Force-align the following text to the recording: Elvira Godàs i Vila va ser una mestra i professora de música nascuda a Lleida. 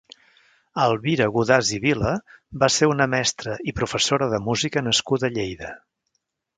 Elvira 0.85 1.27
Godàs 1.35 1.69
i 1.77 1.79
Vila 1.83 2.15
va 2.65 2.71
ser 2.79 2.91
una 2.95 3.09
mestra 3.13 3.61
i 3.73 3.77
professora 3.83 4.33
de 4.35 4.43
música 4.51 4.89
nascuda 4.91 5.33
a 5.33 5.37
Lleida. 5.41 5.75